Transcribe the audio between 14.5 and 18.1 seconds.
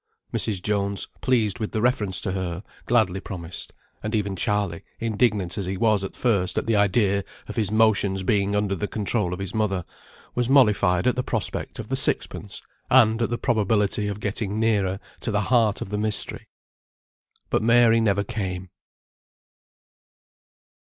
nearer to the heart of the mystery. But Mary